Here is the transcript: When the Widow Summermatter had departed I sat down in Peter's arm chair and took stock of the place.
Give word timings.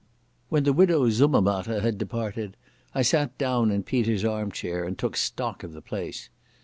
When 0.49 0.63
the 0.63 0.73
Widow 0.73 1.07
Summermatter 1.11 1.81
had 1.81 1.99
departed 1.99 2.57
I 2.95 3.03
sat 3.03 3.37
down 3.37 3.69
in 3.69 3.83
Peter's 3.83 4.25
arm 4.25 4.49
chair 4.49 4.83
and 4.83 4.97
took 4.97 5.15
stock 5.15 5.61
of 5.61 5.73
the 5.73 5.81
place. 5.83 6.29